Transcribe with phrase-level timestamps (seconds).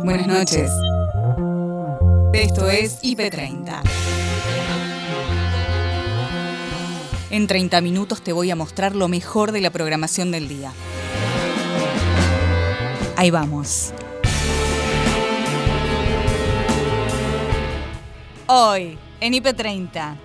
[0.00, 0.70] Buenas noches.
[2.32, 3.82] Esto es IP30.
[7.30, 10.72] En 30 minutos te voy a mostrar lo mejor de la programación del día.
[13.16, 13.92] Ahí vamos.
[18.46, 20.16] Hoy, en IP30,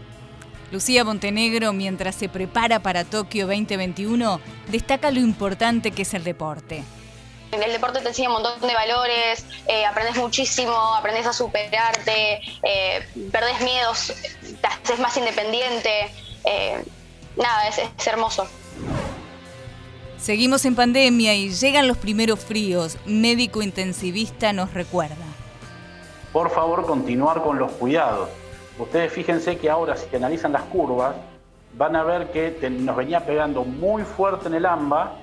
[0.71, 4.39] Lucía Montenegro, mientras se prepara para Tokio 2021,
[4.71, 6.83] destaca lo importante que es el deporte.
[7.61, 13.07] El deporte te enseña un montón de valores, eh, aprendes muchísimo, aprendes a superarte, eh,
[13.31, 14.13] perdés miedos,
[14.61, 16.11] te haces más independiente.
[16.45, 16.83] Eh,
[17.35, 18.47] nada, es, es hermoso.
[20.17, 22.97] Seguimos en pandemia y llegan los primeros fríos.
[23.05, 25.15] Médico intensivista nos recuerda.
[26.33, 28.29] Por favor, continuar con los cuidados.
[28.77, 31.15] Ustedes fíjense que ahora, si analizan las curvas,
[31.73, 35.13] van a ver que nos venía pegando muy fuerte en el AMBA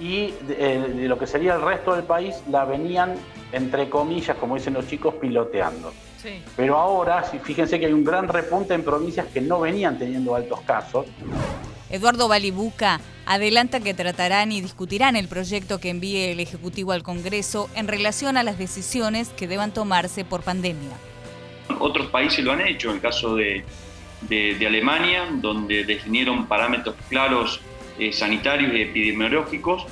[0.00, 3.14] y de, de lo que sería el resto del país la venían,
[3.52, 5.92] entre comillas, como dicen los chicos, piloteando.
[6.22, 6.42] Sí.
[6.56, 10.60] Pero ahora, fíjense que hay un gran repunte en provincias que no venían teniendo altos
[10.62, 11.06] casos.
[11.90, 17.70] Eduardo Balibuca adelanta que tratarán y discutirán el proyecto que envíe el Ejecutivo al Congreso
[17.74, 20.90] en relación a las decisiones que deban tomarse por pandemia.
[21.78, 23.64] Otros países lo han hecho, en el caso de,
[24.22, 27.60] de, de Alemania, donde definieron parámetros claros
[27.98, 29.86] eh, sanitarios y epidemiológicos,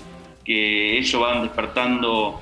[0.45, 2.41] que eso van despertando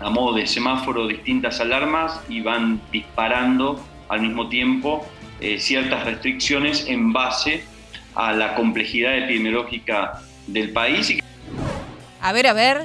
[0.00, 5.06] a modo de semáforo distintas alarmas y van disparando al mismo tiempo
[5.40, 7.64] eh, ciertas restricciones en base
[8.14, 11.18] a la complejidad epidemiológica del país.
[12.20, 12.84] A ver, a ver,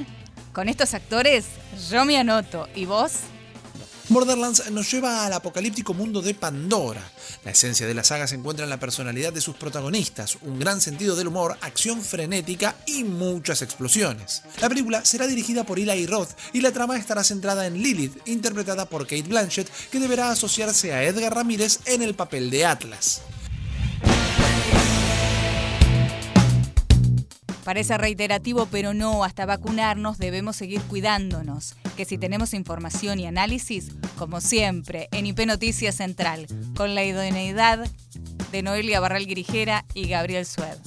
[0.54, 1.50] con estos actores
[1.90, 2.68] yo me anoto.
[2.76, 3.24] ¿Y vos?
[4.12, 7.02] Borderlands nos lleva al apocalíptico mundo de Pandora.
[7.46, 10.82] La esencia de la saga se encuentra en la personalidad de sus protagonistas, un gran
[10.82, 14.44] sentido del humor, acción frenética y muchas explosiones.
[14.60, 18.86] La película será dirigida por Eli Roth y la trama estará centrada en Lilith, interpretada
[18.86, 23.22] por Kate Blanchett, que deberá asociarse a Edgar Ramírez en el papel de Atlas.
[27.64, 31.76] Parece reiterativo, pero no, hasta vacunarnos debemos seguir cuidándonos.
[31.96, 37.88] Que si tenemos información y análisis, como siempre, en IP Noticias Central, con la idoneidad
[38.52, 40.78] de Noelia Barral Guirijera y Gabriel Sued.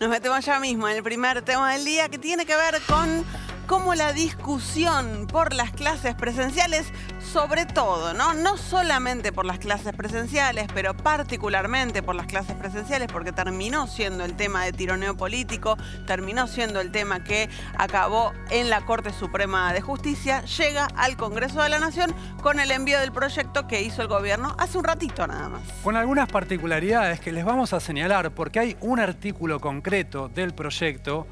[0.00, 3.24] Nos metemos ya mismo en el primer tema del día que tiene que ver con
[3.70, 8.34] cómo la discusión por las clases presenciales, sobre todo, ¿no?
[8.34, 14.24] No solamente por las clases presenciales, pero particularmente por las clases presenciales, porque terminó siendo
[14.24, 17.48] el tema de tironeo político, terminó siendo el tema que
[17.78, 22.72] acabó en la Corte Suprema de Justicia, llega al Congreso de la Nación con el
[22.72, 25.62] envío del proyecto que hizo el gobierno hace un ratito nada más.
[25.84, 31.28] Con algunas particularidades que les vamos a señalar, porque hay un artículo concreto del proyecto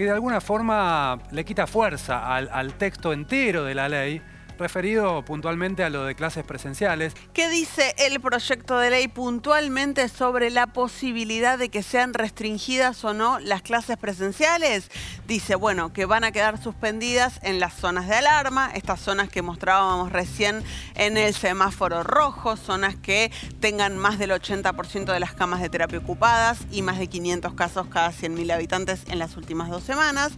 [0.00, 4.22] que de alguna forma le quita fuerza al, texto entero de la ley
[4.60, 7.14] referido puntualmente a lo de clases presenciales.
[7.32, 13.14] ¿Qué dice el proyecto de ley puntualmente sobre la posibilidad de que sean restringidas o
[13.14, 14.90] no las clases presenciales?
[15.26, 19.42] Dice, bueno, que van a quedar suspendidas en las zonas de alarma, estas zonas que
[19.42, 20.62] mostrábamos recién
[20.94, 25.98] en el semáforo rojo, zonas que tengan más del 80% de las camas de terapia
[25.98, 30.32] ocupadas y más de 500 casos cada 100.000 habitantes en las últimas dos semanas,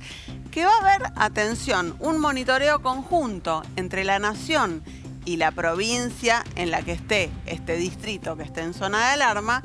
[0.52, 4.82] que va a haber, atención, un monitoreo conjunto entre la nación
[5.24, 9.62] y la provincia en la que esté este distrito que esté en zona de alarma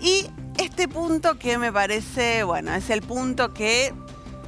[0.00, 0.26] y
[0.58, 3.92] este punto que me parece, bueno, es el punto que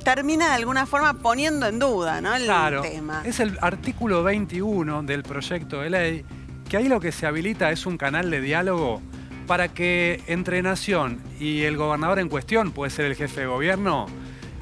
[0.04, 2.34] termina de alguna forma poniendo en duda ¿no?
[2.34, 3.22] el claro, tema.
[3.24, 6.24] Es el artículo 21 del proyecto de ley,
[6.68, 9.02] que ahí lo que se habilita es un canal de diálogo
[9.46, 14.06] para que entre Nación y el gobernador en cuestión, puede ser el jefe de gobierno,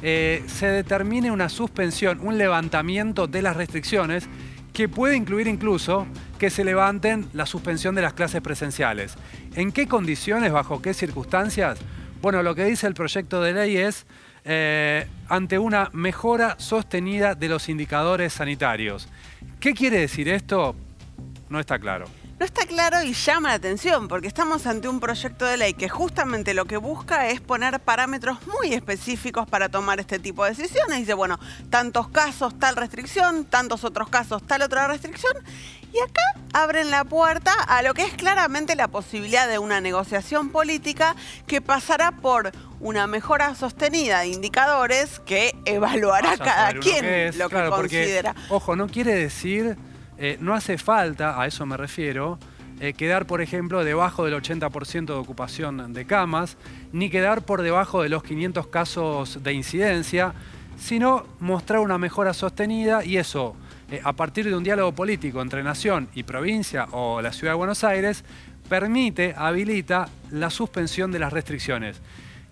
[0.03, 4.29] eh, se determine una suspensión, un levantamiento de las restricciones
[4.79, 6.07] que puede incluir incluso
[6.39, 9.17] que se levanten la suspensión de las clases presenciales.
[9.57, 11.81] ¿En qué condiciones, bajo qué circunstancias?
[12.23, 14.07] Bueno, lo que dice el proyecto de ley es
[14.45, 19.09] eh, ante una mejora sostenida de los indicadores sanitarios.
[19.59, 20.77] ¿Qué quiere decir esto?
[21.49, 22.07] No está claro.
[22.39, 25.89] No está claro y llama la atención porque estamos ante un proyecto de ley que
[25.89, 30.99] justamente lo que busca es poner parámetros muy específicos para tomar este tipo de decisiones.
[30.99, 35.33] Dice, bueno, tantos casos, tal restricción, tantos otros casos, tal otra restricción.
[35.93, 40.51] Y acá abren la puerta a lo que es claramente la posibilidad de una negociación
[40.51, 41.17] política
[41.49, 47.37] que pasará por una mejora sostenida de indicadores que evaluará cada quien es.
[47.37, 48.37] lo que Claro, porque, considera.
[48.49, 49.77] ojo, no quiere decir,
[50.19, 52.39] eh, no hace falta, a eso me refiero,
[52.81, 56.57] eh, quedar, por ejemplo, debajo del 80% de ocupación de camas,
[56.93, 60.35] ni quedar por debajo de los 500 casos de incidencia,
[60.77, 63.57] sino mostrar una mejora sostenida y eso
[63.91, 67.59] eh, a partir de un diálogo político entre nación y provincia o la ciudad de
[67.59, 68.23] Buenos Aires,
[68.69, 72.01] permite, habilita la suspensión de las restricciones.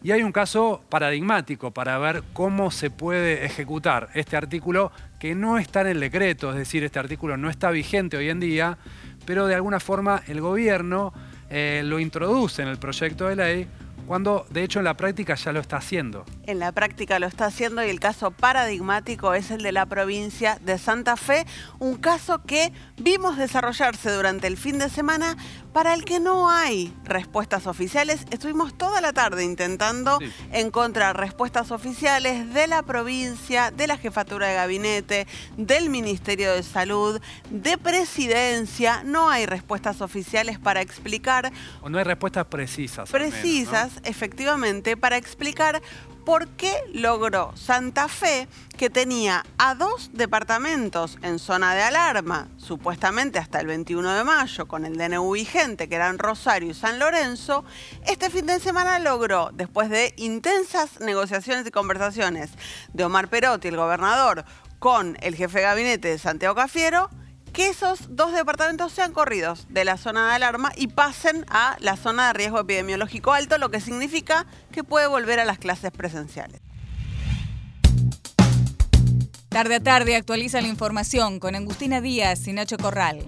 [0.07, 5.59] Y hay un caso paradigmático para ver cómo se puede ejecutar este artículo que no
[5.59, 8.79] está en el decreto, es decir, este artículo no está vigente hoy en día,
[9.25, 11.13] pero de alguna forma el gobierno
[11.51, 13.69] eh, lo introduce en el proyecto de ley
[14.07, 16.25] cuando de hecho en la práctica ya lo está haciendo.
[16.45, 20.59] En la práctica lo está haciendo y el caso paradigmático es el de la provincia
[20.65, 21.47] de Santa Fe,
[21.79, 25.37] un caso que vimos desarrollarse durante el fin de semana
[25.77, 28.25] para el que no hay respuestas oficiales.
[28.31, 30.19] Estuvimos toda la tarde intentando
[30.51, 35.27] encontrar respuestas oficiales de la provincia, de la jefatura de gabinete,
[35.59, 37.21] del Ministerio de Salud,
[37.51, 39.03] de presidencia.
[39.05, 41.53] No hay respuestas oficiales para explicar.
[41.83, 43.11] O no hay respuestas precisas.
[43.11, 45.83] Precisas, efectivamente, para explicar
[46.27, 53.39] por qué logró Santa Fe, que tenía a dos departamentos en zona de alarma, supuestamente
[53.39, 57.65] hasta el 21 de mayo, con el DNU vigente, que eran Rosario y San Lorenzo,
[58.07, 62.51] este fin de semana logró, después de intensas negociaciones y conversaciones
[62.93, 64.45] de Omar Perotti, el gobernador,
[64.81, 67.09] con el jefe de gabinete de Santiago Cafiero,
[67.57, 71.97] que esos dos departamentos sean corridos de la zona de alarma y pasen a la
[71.97, 76.61] zona de riesgo epidemiológico alto, lo que significa que puede volver a las clases presenciales.
[79.49, 83.25] Tarde a tarde actualiza la información con Agustina Díaz y Nacho Corral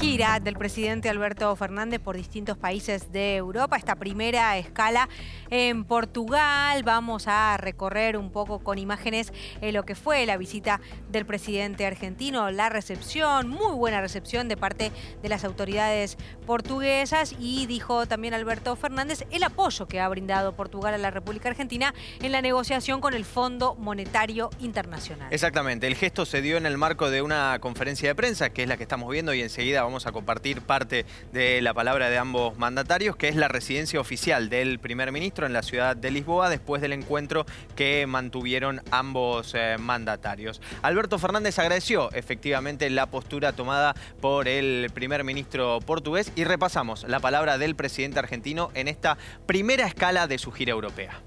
[0.00, 3.76] gira del presidente Alberto Fernández por distintos países de Europa.
[3.76, 5.08] Esta primera escala
[5.50, 6.82] en Portugal.
[6.82, 10.80] Vamos a recorrer un poco con imágenes eh, lo que fue la visita
[11.10, 14.90] del presidente argentino, la recepción, muy buena recepción de parte
[15.22, 20.94] de las autoridades portuguesas y dijo también Alberto Fernández el apoyo que ha brindado Portugal
[20.94, 25.32] a la República Argentina en la negociación con el Fondo Monetario Internacional.
[25.32, 28.68] Exactamente, el gesto se dio en el marco de una conferencia de prensa, que es
[28.68, 32.58] la que estamos viendo y enseguida vamos a compartir parte de la palabra de ambos
[32.58, 36.82] mandatarios, que es la residencia oficial del primer ministro en la ciudad de Lisboa después
[36.82, 37.46] del encuentro
[37.76, 40.60] que mantuvieron ambos eh, mandatarios.
[40.82, 47.20] Alberto Fernández agradeció efectivamente la postura tomada por el primer ministro portugués y repasamos la
[47.20, 51.20] palabra del presidente argentino en esta primera escala de su gira europea.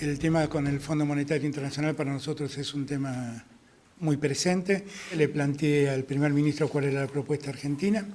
[0.00, 3.44] El tema con el Fondo Monetario Internacional para nosotros es un tema
[3.98, 4.84] muy presente.
[5.14, 8.06] Le planteé al primer ministro cuál era la propuesta argentina,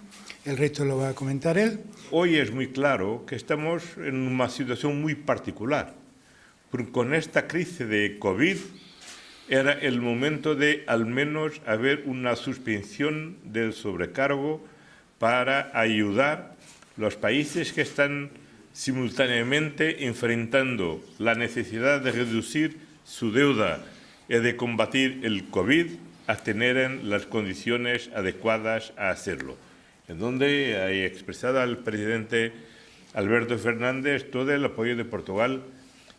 [0.45, 1.79] el resto lo va a comentar él.
[2.11, 5.93] Hoy es muy claro que estamos en una situación muy particular.
[6.91, 8.57] Con esta crisis de COVID
[9.49, 14.63] era el momento de al menos haber una suspensión del sobrecargo
[15.19, 16.55] para ayudar
[16.95, 18.29] los países que están
[18.73, 23.83] simultáneamente enfrentando la necesidad de reducir su deuda
[24.39, 25.87] de combatir el COVID
[26.27, 29.57] a tener las condiciones adecuadas a hacerlo.
[30.07, 32.53] En donde he expresado al presidente
[33.13, 35.61] Alberto Fernández todo el apoyo de Portugal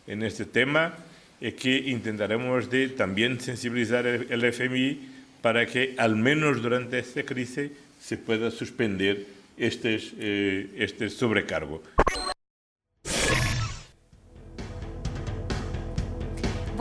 [0.06, 0.94] en este tema
[1.40, 5.00] y que intentaremos de también sensibilizar el FMI
[5.40, 7.70] para que al menos durante esta crisis
[8.00, 9.26] se pueda suspender
[9.56, 11.82] este, eh, este sobrecargo.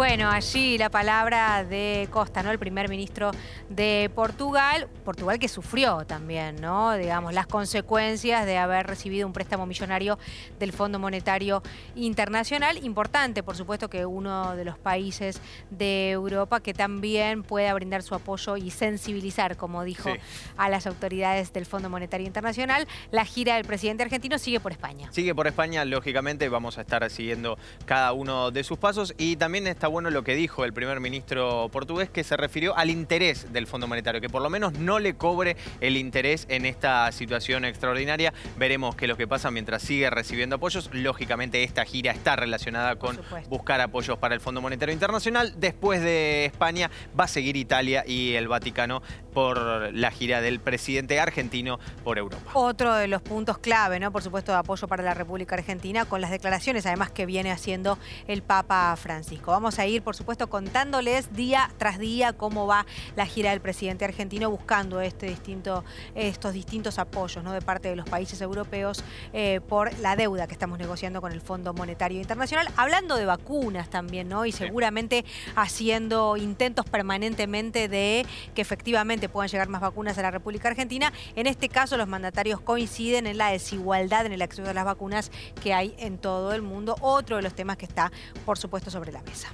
[0.01, 2.49] Bueno, allí la palabra de Costa, ¿no?
[2.49, 3.29] El primer ministro
[3.69, 6.93] de Portugal, Portugal que sufrió también, ¿no?
[6.97, 10.17] Digamos, las consecuencias de haber recibido un préstamo millonario
[10.57, 11.61] del Fondo Monetario
[11.93, 12.83] Internacional.
[12.83, 15.39] Importante, por supuesto, que uno de los países
[15.69, 20.09] de Europa que también pueda brindar su apoyo y sensibilizar, como dijo,
[20.57, 22.87] a las autoridades del Fondo Monetario Internacional.
[23.11, 25.11] La gira del presidente argentino sigue por España.
[25.11, 29.67] Sigue por España, lógicamente, vamos a estar siguiendo cada uno de sus pasos y también
[29.67, 33.67] está bueno lo que dijo el primer ministro portugués, que se refirió al interés del
[33.67, 38.33] Fondo Monetario, que por lo menos no le cobre el interés en esta situación extraordinaria.
[38.57, 40.89] Veremos qué es lo que pasa mientras sigue recibiendo apoyos.
[40.93, 43.19] Lógicamente esta gira está relacionada con
[43.49, 45.53] buscar apoyos para el Fondo Monetario Internacional.
[45.57, 51.19] Después de España va a seguir Italia y el Vaticano por la gira del presidente
[51.19, 52.51] argentino por Europa.
[52.53, 54.11] Otro de los puntos clave, ¿no?
[54.11, 57.97] Por supuesto, de apoyo para la República Argentina, con las declaraciones además que viene haciendo
[58.27, 59.51] el Papa Francisco.
[59.51, 62.85] Vamos a ir, por supuesto, contándoles día tras día cómo va
[63.15, 65.83] la gira del presidente argentino buscando este distinto,
[66.15, 67.51] estos distintos apoyos ¿no?
[67.51, 71.41] de parte de los países europeos eh, por la deuda que estamos negociando con el
[71.41, 72.67] Fondo Monetario Internacional.
[72.75, 74.45] Hablando de vacunas también, ¿no?
[74.45, 80.69] Y seguramente haciendo intentos permanentemente de que efectivamente puedan llegar más vacunas a la República
[80.69, 81.11] Argentina.
[81.35, 85.31] En este caso, los mandatarios coinciden en la desigualdad en el acceso a las vacunas
[85.61, 86.95] que hay en todo el mundo.
[87.01, 88.11] Otro de los temas que está,
[88.45, 89.49] por supuesto, sobre la mesa.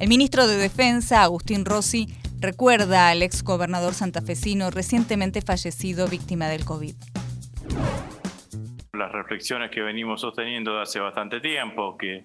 [0.00, 2.06] El ministro de Defensa, Agustín Rossi,
[2.38, 6.94] recuerda al ex gobernador santafesino recientemente fallecido víctima del COVID.
[8.92, 12.22] Las reflexiones que venimos sosteniendo hace bastante tiempo, que,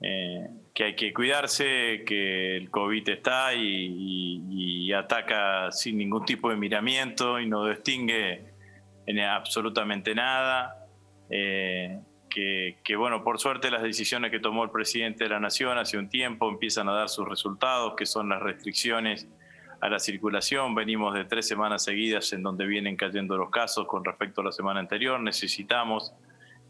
[0.00, 6.56] eh, que hay que cuidarse, que el COVID está y, ataca sin ningún tipo de
[6.56, 8.52] miramiento y no distingue
[9.06, 10.86] en absolutamente nada.
[11.30, 11.98] Eh,
[12.32, 15.98] que, que, bueno, por suerte las decisiones que tomó el presidente de la Nación hace
[15.98, 19.28] un tiempo empiezan a dar sus resultados, que son las restricciones
[19.82, 20.74] a la circulación.
[20.74, 24.52] Venimos de tres semanas seguidas en donde vienen cayendo los casos con respecto a la
[24.52, 25.20] semana anterior.
[25.20, 26.14] Necesitamos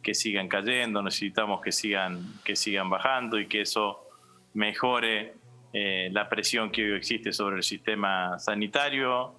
[0.03, 4.09] que sigan cayendo, necesitamos que sigan, que sigan bajando y que eso
[4.55, 5.35] mejore
[5.75, 9.35] eh, la presión que hoy existe sobre el sistema sanitario.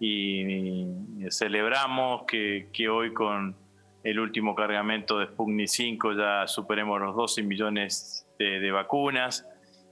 [0.00, 0.86] Y,
[1.30, 3.54] celebramos que, que, hoy con
[4.10, 9.46] el último cargamento de Sputnik 5 ya superemos los 12 millones de, de vacunas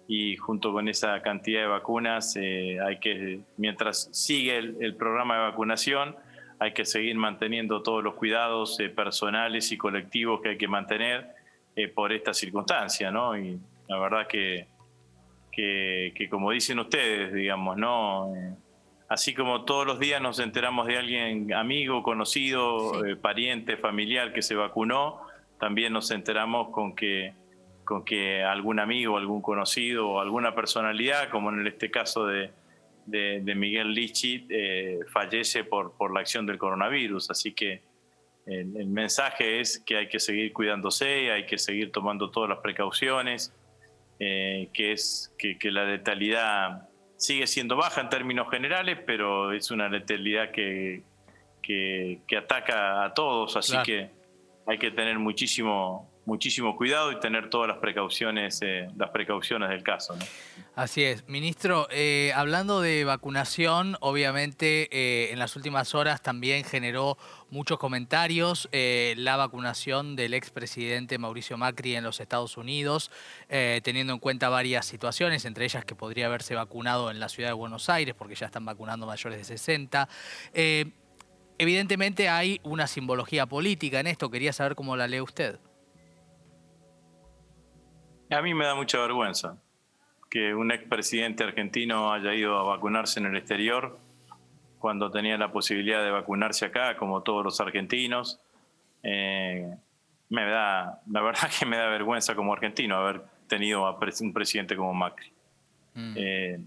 [0.09, 5.41] y junto con esa cantidad de vacunas eh, hay que, mientras sigue el, programa de
[5.43, 6.17] vacunación,
[6.59, 11.29] hay que seguir manteniendo todos los cuidados eh, personales y colectivos que hay que mantener
[11.75, 13.37] eh, por esta circunstancia, ¿no?
[13.37, 13.59] Y
[13.89, 14.67] la verdad que,
[15.51, 18.33] que, que como dicen ustedes, digamos, ¿no?
[19.09, 24.55] Así como todos los días nos enteramos de alguien amigo, conocido, pariente, familiar que se
[24.55, 25.21] vacunó,
[25.59, 27.35] también nos enteramos con que
[27.87, 32.51] con que algún amigo, algún conocido o alguna personalidad, como en este caso de,
[33.07, 37.31] de, Miguel Lichi, eh, fallece por, por la acción del coronavirus.
[37.31, 37.83] Así que
[38.45, 43.55] el, mensaje es que hay que seguir cuidándose, hay que seguir tomando todas las precauciones,
[44.19, 49.71] eh, que es que, que, la letalidad sigue siendo baja en términos generales, pero es
[49.71, 51.03] una letalidad que,
[51.63, 54.11] que, ataca a todos, así que
[54.67, 59.83] hay que tener muchísimo muchísimo cuidado y tener todas las precauciones, eh, las precauciones del
[59.83, 60.19] caso.
[60.75, 61.27] Así es.
[61.29, 67.17] Ministro, eh, hablando de vacunación, obviamente eh, en las últimas horas también generó
[67.49, 73.13] muchos comentarios la vacunación del expresidente Mauricio Macri en los Estados Unidos,
[73.49, 77.55] teniendo en cuenta varias situaciones, entre ellas que podría haberse vacunado en la ciudad de
[77.55, 80.09] Buenos Aires, porque ya están vacunando mayores de 60.
[81.57, 85.61] evidentemente hay una simbología política en esto, quería saber cómo la lee usted.
[88.31, 89.57] A mí me da mucha vergüenza
[90.31, 93.99] que un expresidente argentino haya ido a vacunarse en el exterior
[94.79, 98.41] cuando tenía la posibilidad de vacunarse acá, como todos los argentinos.
[99.03, 99.75] Eh,
[100.29, 104.77] me da, la verdad que me da vergüenza como argentino haber tenido a un presidente
[104.77, 105.33] como Macri.
[105.95, 106.15] Mm.
[106.17, 106.61] Eh,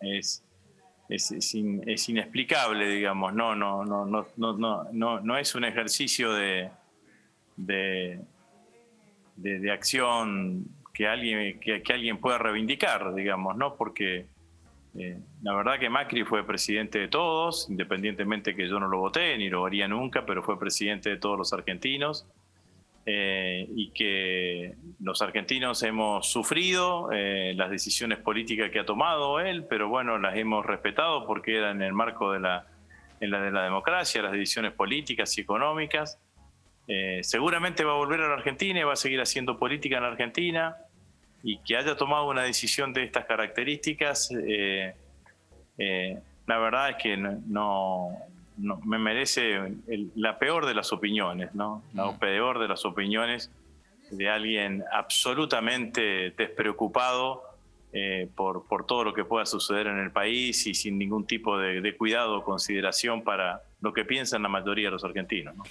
[0.00, 0.42] es,
[1.08, 6.70] es, inexplicable, digamos, no, no, no, no, no, no, no es un ejercicio de
[7.66, 8.20] de,
[9.72, 13.74] acción que alguien, que, alguien pueda reivindicar, digamos, ¿no?
[13.74, 14.26] Porque
[14.98, 19.38] eh, la verdad que Macri fue presidente de todos, independientemente que yo no lo voté,
[19.38, 22.26] ni lo haría nunca, pero fue presidente de todos los argentinos.
[23.06, 29.64] Eh, y que los argentinos hemos sufrido eh, las decisiones políticas que ha tomado él,
[29.64, 32.66] pero bueno, las hemos respetado porque era en el marco de la,
[33.18, 36.18] de la democracia, las decisiones políticas y económicas.
[36.92, 40.02] Eh, seguramente va a volver a la Argentina y va a seguir haciendo política en
[40.02, 40.76] la Argentina
[41.40, 44.96] y que haya tomado una decisión de estas características, eh,
[45.78, 46.18] eh,
[46.48, 48.08] la verdad es que no,
[48.56, 49.72] me merece
[50.16, 51.84] la peor de las opiniones, ¿no?
[51.94, 53.52] La peor de las opiniones
[54.10, 57.44] de alguien absolutamente despreocupado
[58.34, 61.80] por, por, todo lo que pueda suceder en el país y sin ningún tipo de,
[61.80, 65.56] de cuidado o consideración para lo que piensan la mayoría de los argentinos.
[65.56, 65.62] ¿no?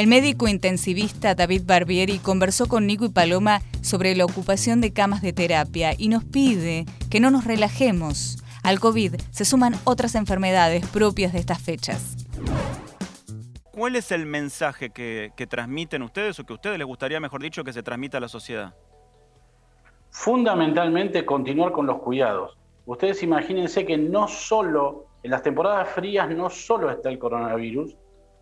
[0.00, 5.20] El médico intensivista David Barbieri conversó con Nico y Paloma sobre la ocupación de camas
[5.20, 8.38] de terapia y nos pide que no nos relajemos.
[8.62, 12.16] Al COVID se suman otras enfermedades propias de estas fechas.
[13.72, 17.62] ¿Cuál es el mensaje que, transmiten ustedes o que a ustedes les gustaría, mejor dicho,
[17.62, 18.74] que se transmita a la sociedad?
[20.08, 22.56] Fundamentalmente continuar con los cuidados.
[22.86, 27.94] Ustedes imagínense que no solo, en las temporadas frías no solo está el coronavirus,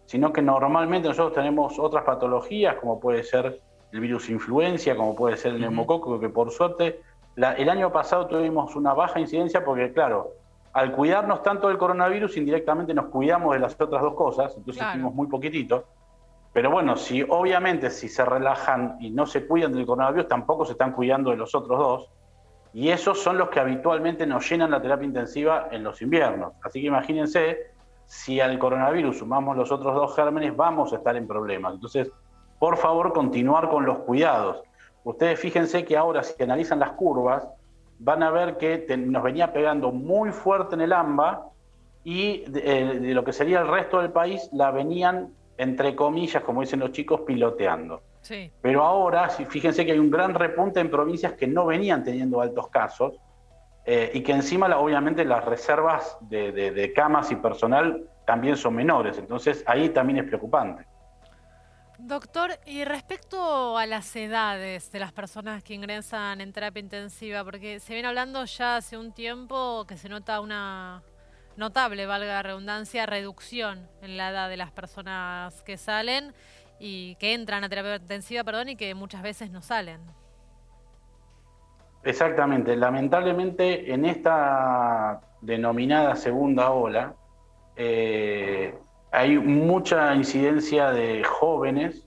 [0.08, 3.60] sino que normalmente nosotros tenemos otras patologías, como puede ser
[3.92, 7.02] el virus influencia, como puede ser el neumococo, que por suerte
[7.36, 10.32] el año pasado tuvimos una baja incidencia porque, claro,
[10.72, 15.12] al cuidarnos tanto del coronavirus, indirectamente nos cuidamos de las otras dos cosas, entonces tuvimos
[15.12, 15.84] muy poquitito.
[16.54, 20.72] Pero bueno, si obviamente si se relajan y no se cuidan del coronavirus, tampoco se
[20.72, 22.10] están cuidando de los otros dos.
[22.72, 26.54] Y esos son los que habitualmente nos llenan la terapia intensiva en los inviernos.
[26.62, 27.76] Así que imagínense
[28.08, 31.74] si al coronavirus sumamos los otros dos gérmenes, vamos a estar en problemas.
[31.74, 32.10] Entonces,
[32.58, 34.62] por favor, continuar con los cuidados.
[35.04, 37.46] Ustedes fíjense que ahora si analizan las curvas,
[37.98, 41.48] van a ver que nos venía pegando muy fuerte en el AMBA
[42.02, 46.80] y de, lo que sería el resto del país la venían, entre comillas, como dicen
[46.80, 48.02] los chicos, piloteando.
[48.62, 52.68] Pero ahora, fíjense que hay un gran repunte en provincias que no venían teniendo altos
[52.68, 53.18] casos
[53.90, 59.16] eh, y que encima, obviamente, las reservas de camas y personal también son menores.
[59.16, 60.86] Entonces, ahí también es preocupante.
[61.96, 67.80] Doctor, y respecto a las edades de las personas que ingresan en terapia intensiva, porque
[67.80, 71.02] se viene hablando ya hace un tiempo que se nota una
[71.56, 76.34] notable, valga la redundancia, reducción en la edad de las personas que salen
[76.78, 80.02] y que entran a terapia intensiva, perdón, y que muchas veces no salen.
[82.04, 87.14] Exactamente, lamentablemente en esta denominada segunda ola,
[87.76, 88.74] eh,
[89.10, 92.06] hay mucha incidencia de jóvenes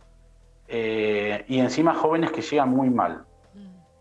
[0.67, 3.25] eh, y encima jóvenes que llegan muy mal.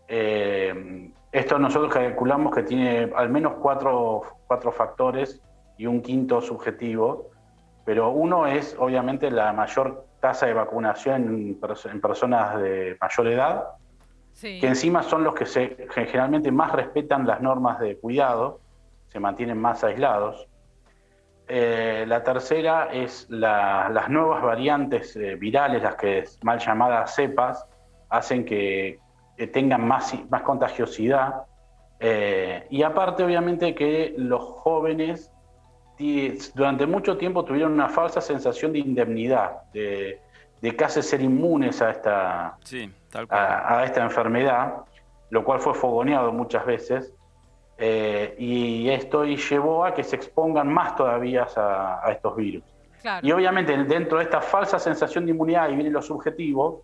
[0.07, 5.41] Eh, esto nosotros calculamos que tiene al menos cuatro, cuatro, factores
[5.77, 7.29] y un quinto subjetivo,
[7.85, 13.63] pero uno es obviamente la mayor tasa de vacunación en, personas de mayor edad,
[14.39, 18.59] que encima son los que, se, generalmente más respetan las normas de cuidado,
[19.07, 20.47] se mantienen más aislados.
[21.47, 27.67] Eh, la tercera es las nuevas variantes eh, virales, las que es mal llamadas cepas,
[28.09, 28.99] hacen que,
[29.51, 31.43] tengan más, más contagiosidad.
[31.99, 35.31] Eh, y aparte, obviamente, que los jóvenes
[36.55, 40.19] durante mucho tiempo tuvieron una falsa sensación de indemnidad, de,
[40.77, 42.57] casi ser inmunes a esta,
[43.29, 44.75] a esta enfermedad,
[45.29, 47.13] lo cual fue fogoneado muchas veces.
[47.83, 52.63] Eh, y esto llevó a que se expongan más todavía a, estos virus.
[53.23, 56.81] Y obviamente dentro de esta falsa sensación de inmunidad, y vienen los subjetivos,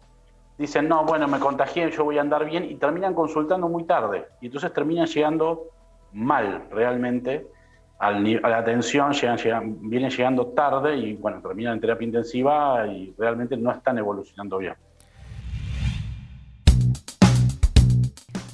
[0.58, 4.26] dicen, no, bueno, me contagié, yo voy a andar bien, y terminan consultando muy tarde.
[4.42, 5.66] Y entonces terminan llegando
[6.14, 7.46] mal realmente
[8.00, 13.56] a la atención, llegan, vienen llegando tarde y bueno, terminan en terapia intensiva y realmente
[13.56, 14.74] no están evolucionando bien.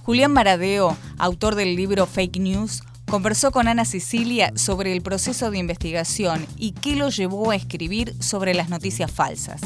[0.03, 5.59] Julián Maradeo, autor del libro Fake News, conversó con Ana Sicilia sobre el proceso de
[5.59, 9.61] investigación y qué lo llevó a escribir sobre las noticias falsas.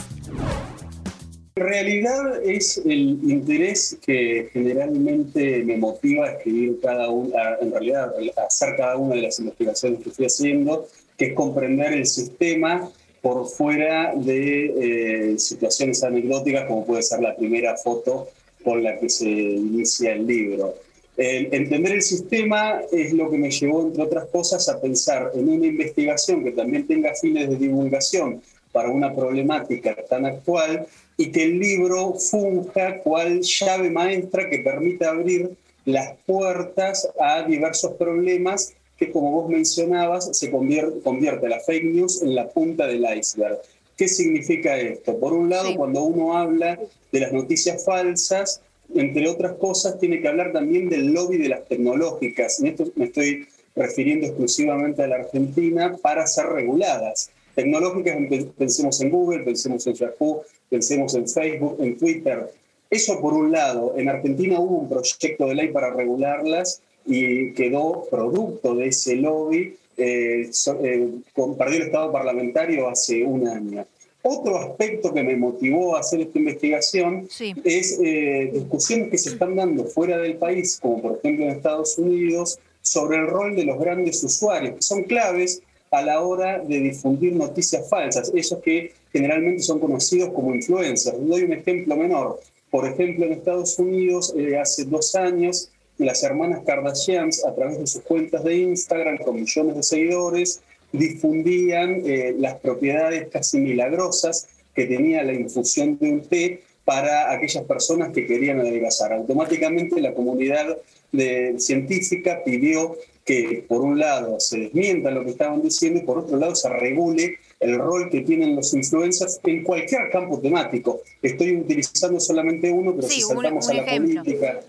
[1.56, 8.13] En realidad es el interés que generalmente me motiva a escribir cada una, en realidad
[8.45, 12.88] hacer cada una de las investigaciones que estoy haciendo, que es comprender el sistema
[13.23, 18.28] por fuera de eh, situaciones anecdóticas como puede ser la primera foto
[18.63, 20.76] con la que se inicia el libro.
[21.17, 25.65] entender el sistema es lo que me llevó, entre otras cosas, a pensar en una
[25.65, 28.41] investigación que también tenga fines de divulgación
[28.72, 30.86] para una problemática tan actual
[31.17, 35.50] y que el libro funja cual llave maestra que permita abrir
[35.86, 42.22] las puertas a diversos problemas que, como vos mencionabas, se convierte, convierte la fake news
[42.22, 43.60] en la punta del iceberg.
[43.97, 45.17] ¿Qué significa esto?
[45.17, 46.79] Por un lado, cuando uno habla
[47.12, 48.62] de las noticias falsas,
[48.93, 52.60] entre otras cosas, tiene que hablar también del lobby de las tecnológicas.
[52.60, 57.31] En esto me estoy refiriendo exclusivamente a la Argentina para ser reguladas.
[57.55, 58.15] Tecnológicas,
[58.55, 62.53] pensemos en Google, pensemos en Yahoo, pensemos en Facebook, en Twitter.
[62.91, 63.95] Eso por un lado.
[63.97, 69.75] En Argentina hubo un proyecto de ley para regularlas y quedó producto de ese lobby
[69.97, 70.49] eh,
[70.83, 73.86] eh, el estado parlamentario hace un año.
[74.29, 77.29] Otro aspecto que me motivó a hacer esta investigación
[77.63, 81.97] es eh, discusiones que se están dando fuera del país, como por ejemplo en Estados
[81.97, 86.79] Unidos, sobre el rol de los grandes usuarios, que son claves a la hora de
[86.79, 91.17] difundir noticias falsas, esos que generalmente son conocidos como influencers.
[91.25, 92.39] Doy un ejemplo menor.
[92.69, 97.88] Por ejemplo, en Estados Unidos, eh, hace dos años, las hermanas Kardashians, a través de
[97.88, 104.86] sus cuentas de Instagram, con millones de seguidores, difundían eh, las propiedades casi milagrosas que
[104.86, 109.12] tenía la infusión de un té para aquellas personas que querían adelgazar.
[109.12, 110.77] Automáticamente la comunidad
[111.12, 116.19] de, científica pidió que, por un lado, se desmienta lo que estaban diciendo y, por
[116.19, 121.01] otro lado, se regule el rol que tienen los influencers en cualquier campo temático.
[121.21, 124.60] Estoy utilizando solamente uno, pero si saltamos a la política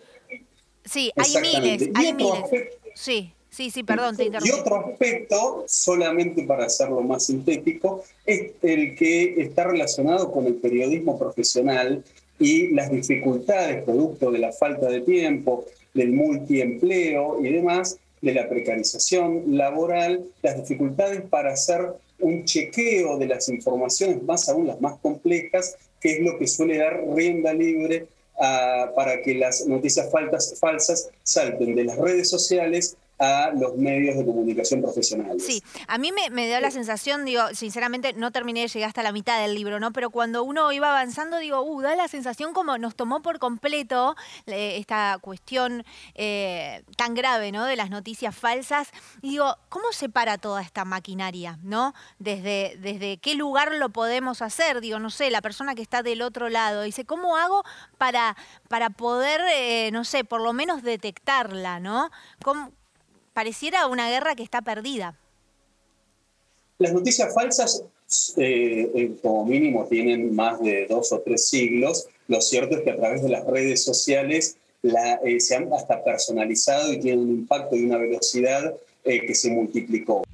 [0.88, 2.42] Sí, hay miles, hay miles.
[2.94, 4.54] Sí, sí, sí, perdón, te interrumpí.
[4.54, 10.54] Y otro aspecto, solamente para hacerlo más sintético, es el que está relacionado con el
[10.54, 12.02] periodismo profesional
[12.38, 18.48] y las dificultades producto de la falta de tiempo, del multiempleo y demás, de la
[18.48, 24.98] precarización laboral, las dificultades para hacer un chequeo de las informaciones, más aún las más
[24.98, 31.10] complejas, que es lo que suele dar rienda libre para que las noticias faltas, falsas
[31.22, 35.44] salten de las redes sociales a los medios de comunicación profesionales.
[35.44, 39.12] Sí, a mí me, dio la sensación, digo, sinceramente no terminé de llegar hasta la
[39.12, 39.92] mitad del libro, ¿no?
[39.92, 44.14] Pero cuando uno iba avanzando, digo, uh, da la sensación como nos tomó por completo
[44.46, 47.64] esta cuestión eh, tan grave, ¿no?
[47.64, 48.88] De las noticias falsas.
[49.22, 51.94] Y digo, ¿cómo se para toda esta maquinaria, ¿no?
[52.18, 56.22] Desde, desde qué lugar lo podemos hacer, digo, no sé, la persona que está del
[56.22, 56.82] otro lado.
[56.82, 57.64] Dice, ¿cómo hago
[57.98, 58.36] para,
[58.68, 62.10] para poder, eh, no sé, por lo menos detectarla, ¿no?
[62.42, 62.72] ¿Cómo,
[63.38, 65.16] pareciera una guerra que está perdida.
[66.78, 67.84] Las noticias falsas,
[68.36, 72.08] eh, eh, como mínimo, tienen más de dos o tres siglos.
[72.26, 76.92] Lo cierto es que a través de las redes sociales eh, se han hasta personalizado
[76.92, 78.74] y tienen un impacto y una velocidad
[79.04, 80.24] que se multiplicó.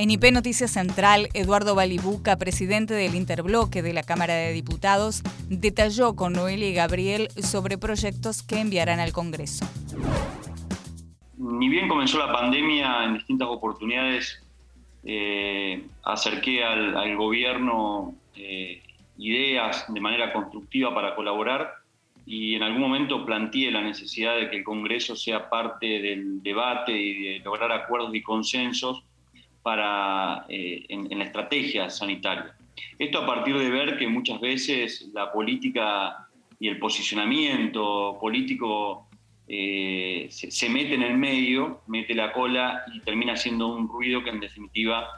[0.00, 6.16] En IP Noticias Central, Eduardo Balibuca, presidente del Interbloque de la Cámara de Diputados, detalló
[6.16, 9.66] con Noelia y Gabriel sobre proyectos que enviarán al Congreso.
[11.36, 14.42] Ni bien comenzó la pandemia, en distintas oportunidades
[15.04, 18.82] eh, acerqué al, gobierno eh,
[19.18, 21.74] ideas de manera constructiva para colaborar
[22.24, 26.92] y en algún momento planteé la necesidad de que el Congreso sea parte del debate
[26.92, 29.04] y de lograr acuerdos y consensos
[29.62, 32.54] para, eh, en, la estrategia sanitaria.
[32.98, 39.06] Esto a partir de ver que muchas veces la política y el posicionamiento político
[39.48, 44.30] eh, se, mete en el medio, mete la cola y termina siendo un ruido que
[44.30, 45.08] en definitiva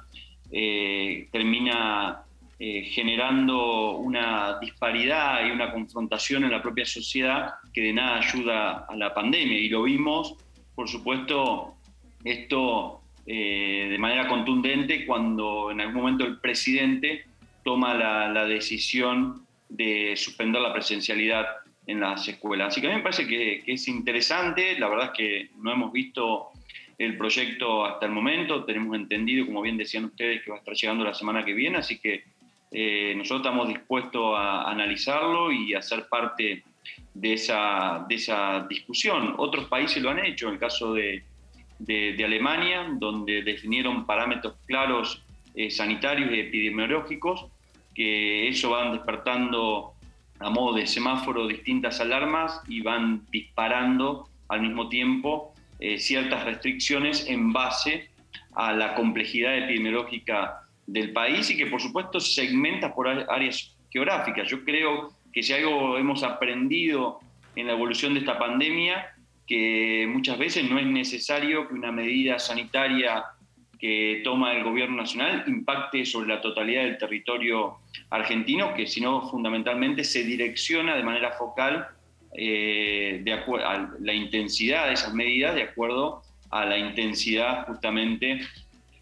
[0.51, 2.23] eh, termina
[2.65, 8.95] generando una disparidad y una confrontación en la propia sociedad que de nada ayuda a
[8.95, 9.59] la pandemia.
[9.59, 10.37] Y lo vimos,
[10.77, 11.75] por supuesto,
[12.23, 17.25] esto eh, de manera contundente cuando en algún momento el presidente
[17.63, 21.47] toma la, decisión de suspender la presencialidad
[21.87, 22.69] en las escuelas.
[22.69, 25.93] Así que a mí me parece que, es interesante, la verdad es que no hemos
[25.93, 26.49] visto
[26.99, 30.75] el proyecto hasta el momento, tenemos entendido, como bien decían ustedes, que va a estar
[30.75, 32.25] llegando la semana que viene, así que
[32.73, 36.65] eh, nosotros estamos dispuestos a analizarlo y a ser parte
[37.15, 39.35] de esa, de esa discusión.
[39.39, 41.23] Otros países lo han hecho, en el caso de,
[41.85, 45.23] de, Alemania, donde definieron parámetros claros
[45.55, 47.47] eh, sanitarios y epidemiológicos,
[47.95, 49.93] que eso van despertando
[50.39, 57.27] a modo de semáforo distintas alarmas y van disparando al mismo tiempo eh, ciertas restricciones
[57.29, 58.09] en base
[58.55, 64.49] a la complejidad epidemiológica del país y que por supuesto segmenta por áreas geográficas.
[64.49, 67.21] Yo creo que si algo hemos aprendido
[67.57, 69.15] en la evolución de esta pandemia
[69.47, 73.25] que muchas veces no es necesario que una medida sanitaria
[73.79, 77.79] que toma el gobierno nacional impacte sobre la totalidad del territorio
[78.11, 81.89] argentino, que sino fundamentalmente se direcciona de manera focal
[82.35, 88.41] eh, de a la intensidad de esas medidas de acuerdo a la intensidad justamente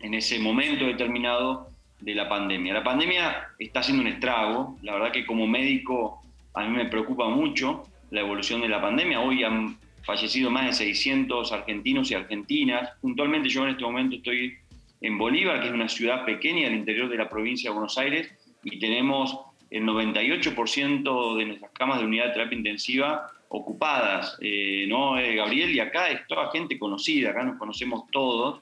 [0.00, 1.68] en ese momento determinado
[2.00, 2.72] de la pandemia.
[2.72, 6.22] La pandemia está haciendo un estrago, la verdad que como médico
[6.54, 9.20] a mí me preocupa mucho la evolución de la pandemia.
[9.20, 12.90] Hoy han fallecido más de 600 argentinos y argentinas.
[13.00, 14.54] Puntualmente yo en este momento estoy
[15.00, 18.30] en Bolívar, que es una ciudad pequeña del interior de la provincia de Buenos Aires,
[18.62, 19.38] y tenemos
[19.70, 25.70] el 98% de nuestras camas de unidad de terapia intensiva ocupadas, eh, ¿no, eh, Gabriel?
[25.74, 28.60] Y acá es toda gente conocida, acá nos conocemos todos,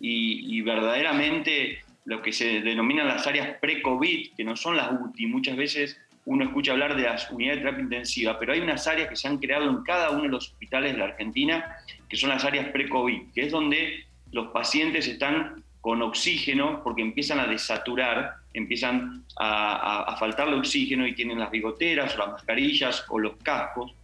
[0.00, 5.26] y, y verdaderamente lo que se denominan las áreas pre-COVID, que no son las UTI,
[5.26, 9.08] muchas veces uno escucha hablar de las unidades de terapia intensiva, pero hay unas áreas
[9.08, 12.30] que se han creado en cada uno de los hospitales de la Argentina, que son
[12.30, 18.34] las áreas pre-COVID, que es donde los pacientes están con oxígeno porque empiezan a desaturar,
[18.54, 23.94] empiezan a, a, faltarle oxígeno y tienen las bigoteras o las mascarillas o los cascos.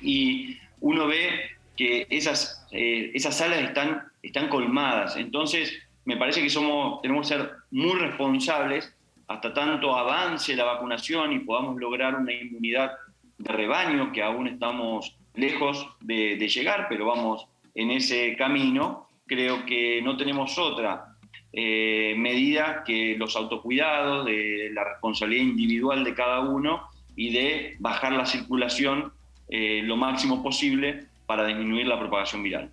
[0.00, 5.16] Y uno ve que esas, eh, esas salas están, están colmadas.
[5.16, 8.94] Entonces, me parece que somos, tenemos que ser muy responsables
[9.28, 12.92] hasta tanto avance la vacunación y podamos lograr una inmunidad
[13.36, 20.00] de rebaño, que aún estamos lejos de, llegar, pero vamos en ese camino, creo que
[20.02, 21.14] no tenemos otra
[21.52, 28.12] eh, medida que los autocuidados, de la responsabilidad individual de cada uno y de bajar
[28.12, 29.12] la circulación
[29.48, 32.70] eh, lo máximo posible para disminuir la propagación viral.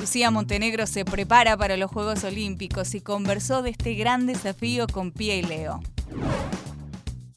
[0.00, 5.12] Lucía Montenegro se prepara para los Juegos Olímpicos y conversó de este gran desafío con
[5.12, 5.82] Pia y Leo.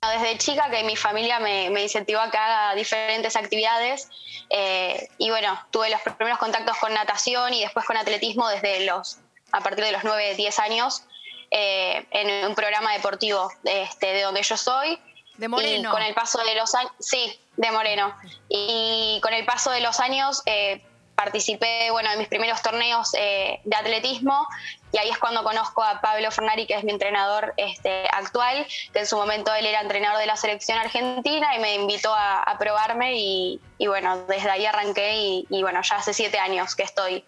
[0.02, 4.08] Desde chica que mi familia me, incentivó a que haga diferentes actividades
[4.50, 9.18] eh, y bueno, tuve los primeros contactos con natación y después con atletismo desde los,
[9.52, 11.04] a partir de los 9, 10 años.
[11.52, 15.00] eh, en un programa deportivo este, de donde yo soy.
[15.36, 15.90] De Moreno.
[15.90, 18.16] Y con el paso de los años, sí, de Moreno.
[18.48, 20.82] Y con el paso de los años eh,
[21.16, 24.48] participé, bueno, en mis primeros torneos eh, de atletismo
[24.92, 29.00] y ahí es cuando conozco a Pablo Fernari, que es mi entrenador este, actual, que
[29.00, 33.14] en su momento él era entrenador de la selección argentina y me invitó a, probarme
[33.16, 37.26] y, bueno, desde ahí arranqué y, bueno, ya hace siete años que estoy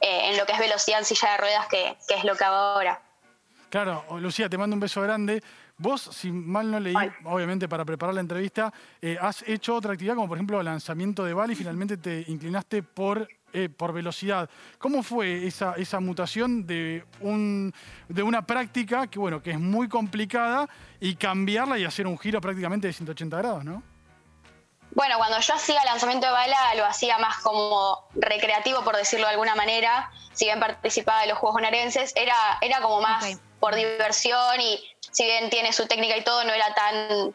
[0.00, 2.44] eh, en lo que es velocidad en silla de ruedas, que, que es lo que
[2.44, 3.02] hago ahora.
[3.70, 5.42] Claro, Lucía, te mando un beso grande.
[5.78, 10.16] Vos, si mal no leí, obviamente para preparar la entrevista, eh, has hecho otra actividad
[10.16, 14.50] como por ejemplo lanzamiento de bala y finalmente te inclinaste por, eh, por velocidad.
[14.78, 17.72] ¿Cómo fue esa, esa mutación de, un,
[18.08, 22.40] de una práctica que, bueno, que es muy complicada y cambiarla y hacer un giro
[22.40, 23.82] prácticamente de 180 grados, no?
[24.92, 29.32] Bueno, cuando yo hacía lanzamiento de bala lo hacía más como recreativo, por decirlo de
[29.32, 30.10] alguna manera.
[30.32, 33.24] Si bien participaba de los Juegos Bonaerenses, era, era como más
[33.60, 37.34] por diversión y si bien tiene su técnica y todo, no era tan,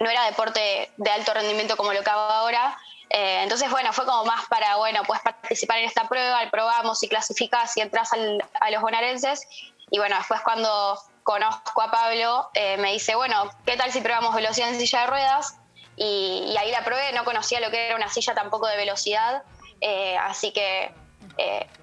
[0.00, 2.76] no era deporte de alto rendimiento como lo que hago ahora.
[3.10, 7.08] Eh, entonces, bueno, fue como más para, bueno, puedes participar en esta prueba, probamos y
[7.08, 9.46] clasificás y entras a los bonaerenses.
[9.90, 14.34] Y bueno, después cuando conozco a Pablo, eh, me dice, bueno, ¿qué tal si probamos
[14.34, 15.58] velocidad en silla de ruedas?
[15.98, 19.42] Y, ahí la probé, no conocía lo que era una silla tampoco de velocidad,
[19.80, 20.92] eh, así que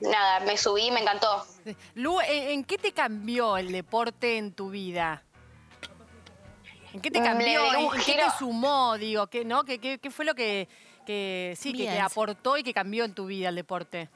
[0.02, 1.46] nada, me subí, me encantó.
[1.96, 5.24] Lu, ¿en qué te cambió el deporte en tu vida?
[6.94, 7.74] ¿En qué te cambió?
[7.74, 8.98] ¿En, qué te sumó?
[8.98, 9.66] Digo, ¿qué, no?
[9.66, 10.70] ¿Qué, qué, fue lo que,
[11.58, 14.10] sí, que te aportó y que cambió en tu vida el deporte?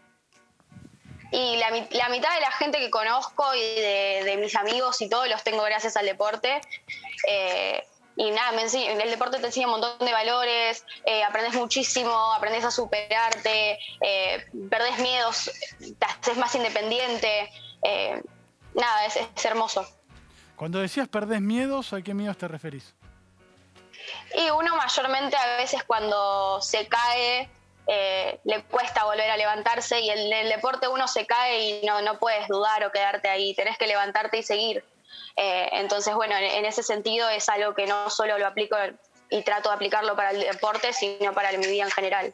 [1.32, 5.44] Y la, mitad de la gente que conozco y de, mis amigos y todos los
[5.44, 6.62] tengo gracias al deporte.
[7.28, 7.84] Eh,
[8.20, 12.66] y nada, me el deporte te enseña un montón de valores, eh, aprendes muchísimo, aprendes
[12.66, 17.50] a superarte, eh, perdés miedos, te haces más independiente.
[17.82, 18.22] Eh,
[18.74, 19.88] nada, es, es hermoso.
[20.58, 22.94] Cuando decías perdés miedos, ¿a qué miedos te referís?
[24.36, 27.50] Y uno mayormente a veces cuando se cae
[27.88, 32.02] eh, le cuesta volver a levantarse y en el deporte uno se cae y no,
[32.02, 34.84] no puedes dudar o quedarte ahí, tenés que levantarte y seguir.
[35.36, 38.76] Eh, entonces, bueno, en, ese sentido es algo que no solo lo aplico
[39.30, 42.34] y trato de aplicarlo para el deporte, sino para mi vida en general.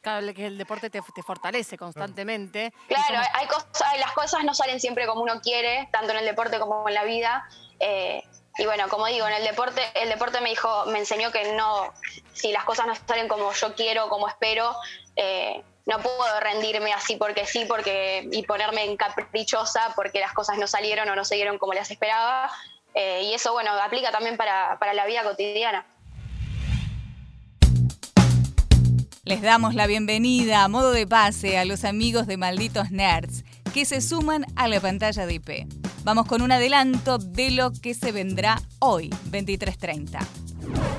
[0.00, 2.72] Claro, que el deporte te, fortalece constantemente.
[2.86, 6.58] Claro, hay cosas, las cosas no salen siempre como uno quiere, tanto en el deporte
[6.58, 7.48] como en la vida.
[7.80, 8.22] Eh,
[8.58, 11.92] y bueno, como digo, en el deporte, el deporte me dijo, me enseñó que no,
[12.32, 14.74] si las cosas no salen como yo quiero, como espero,
[15.14, 20.58] eh, no puedo rendirme así porque sí, porque y ponerme en caprichosa porque las cosas
[20.58, 22.50] no salieron o no se dieron como las esperaba.
[22.94, 25.86] Eh, y eso, bueno, aplica también para, para la vida cotidiana.
[29.24, 33.86] Les damos la bienvenida a modo de pase a los amigos de Malditos Nerds que
[33.86, 35.66] se suman a la pantalla de IP.
[36.04, 40.97] Vamos con un adelanto de lo que se vendrá hoy, 23.30.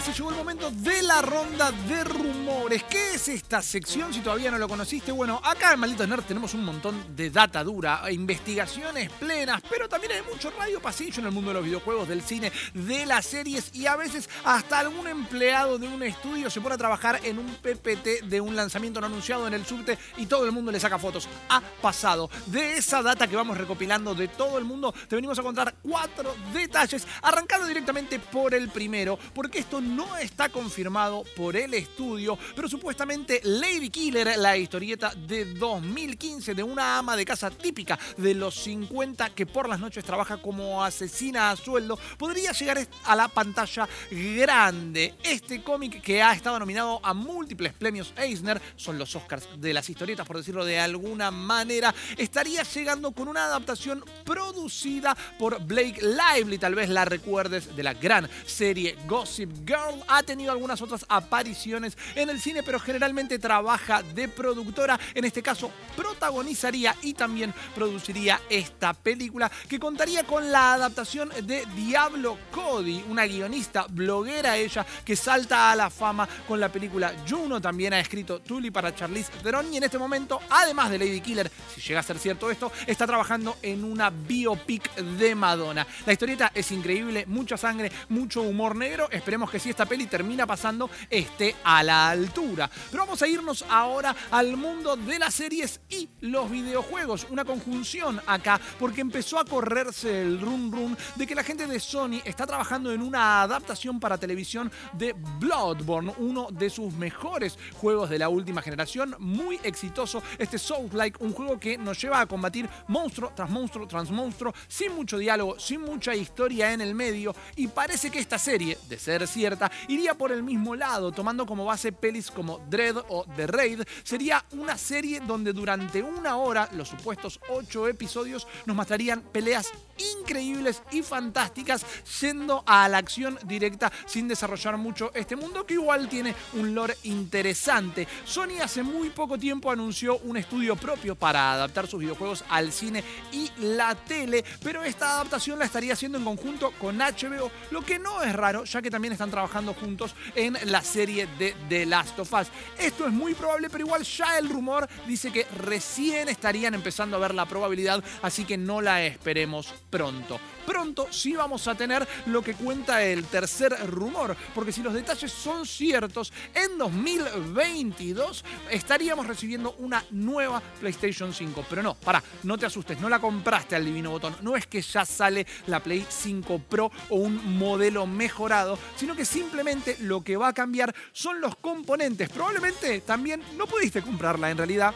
[0.00, 2.84] Y ahora se llegó el momento de la ronda de rumores.
[2.84, 5.12] ¿Qué es esta sección si todavía no lo conociste?
[5.12, 10.12] Bueno, acá en Malditos Nerd tenemos un montón de data dura, investigaciones plenas, pero también
[10.12, 13.74] hay mucho radio pasillo en el mundo de los videojuegos, del cine, de las series
[13.74, 17.56] y a veces hasta algún empleado de un estudio se pone a trabajar en un
[17.56, 20.98] PPT de un lanzamiento no anunciado en el subte y todo el mundo le saca
[20.98, 21.28] fotos.
[21.50, 22.30] Ha pasado.
[22.46, 26.34] De esa data que vamos recopilando de todo el mundo, te venimos a contar cuatro
[26.54, 32.68] detalles, arrancando directamente por el primero, porque esto no está confirmado por el estudio, pero
[32.68, 38.54] supuestamente Lady Killer, la historieta de 2015 de una ama de casa típica de los
[38.54, 43.88] 50 que por las noches trabaja como asesina a sueldo, podría llegar a la pantalla
[44.10, 45.14] grande.
[45.22, 49.88] Este cómic que ha estado nominado a múltiples premios Eisner, son los Oscars de las
[49.88, 56.58] historietas por decirlo de alguna manera, estaría llegando con una adaptación producida por Blake Lively,
[56.58, 61.96] tal vez la recuerdes de la gran serie Gossip Girl ha tenido algunas otras apariciones
[62.14, 64.98] en el cine, pero generalmente trabaja de productora.
[65.14, 71.66] En este caso, protagonizaría y también produciría esta película que contaría con la adaptación de
[71.74, 77.60] Diablo Cody, una guionista, bloguera ella, que salta a la fama con la película Juno.
[77.60, 81.50] También ha escrito Tully para Charlize Theron y en este momento, además de Lady Killer,
[81.74, 85.86] si llega a ser cierto esto, está trabajando en una biopic de Madonna.
[86.06, 89.08] La historieta es increíble, mucha sangre, mucho humor negro.
[89.10, 92.70] Esperemos que esta peli termina pasando esté a la altura.
[92.90, 97.26] Pero vamos a irnos ahora al mundo de las series y los videojuegos.
[97.30, 101.80] Una conjunción acá, porque empezó a correrse el run run de que la gente de
[101.80, 108.10] Sony está trabajando en una adaptación para televisión de Bloodborne, uno de sus mejores juegos
[108.10, 110.22] de la última generación, muy exitoso.
[110.38, 114.94] Este Souls-like, un juego que nos lleva a combatir monstruo tras monstruo tras monstruo, sin
[114.94, 117.34] mucho diálogo, sin mucha historia en el medio.
[117.56, 121.64] Y parece que esta serie, de ser cierta, iría por el mismo lado, tomando como
[121.64, 123.82] base pelis como Dread o The Raid.
[124.02, 129.72] Sería una serie donde durante una hora, los supuestos ocho episodios, nos mostrarían peleas
[130.20, 131.84] increíbles y fantásticas,
[132.20, 136.96] yendo a la acción directa sin desarrollar mucho este mundo que igual tiene un lore
[137.04, 138.06] interesante.
[138.24, 143.04] Sony hace muy poco tiempo anunció un estudio propio para adaptar sus videojuegos al cine
[143.32, 147.98] y la tele, pero esta adaptación la estaría haciendo en conjunto con HBO, lo que
[147.98, 152.18] no es raro, ya que también están trabajando juntos en la serie de The Last
[152.18, 152.48] of Us.
[152.78, 157.20] Esto es muy probable, pero igual ya el rumor dice que recién estarían empezando a
[157.20, 160.40] ver la probabilidad, así que no la esperemos pronto.
[160.70, 165.32] Pronto sí vamos a tener lo que cuenta el tercer rumor, porque si los detalles
[165.32, 171.66] son ciertos, en 2022 estaríamos recibiendo una nueva PlayStation 5.
[171.68, 174.36] Pero no, para, no te asustes, no la compraste al divino botón.
[174.42, 179.24] No es que ya sale la Play 5 Pro o un modelo mejorado, sino que
[179.24, 182.28] simplemente lo que va a cambiar son los componentes.
[182.28, 184.94] Probablemente también no pudiste comprarla en realidad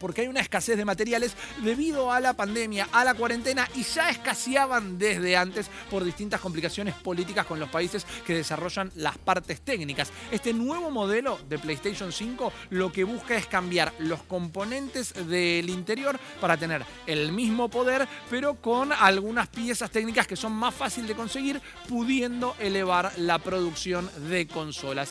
[0.00, 4.08] porque hay una escasez de materiales debido a la pandemia, a la cuarentena y ya
[4.08, 10.10] escaseaban desde antes por distintas complicaciones políticas con los países que desarrollan las partes técnicas.
[10.32, 16.18] Este nuevo modelo de PlayStation 5 lo que busca es cambiar los componentes del interior
[16.40, 21.14] para tener el mismo poder, pero con algunas piezas técnicas que son más fáciles de
[21.14, 25.10] conseguir, pudiendo elevar la producción de consolas.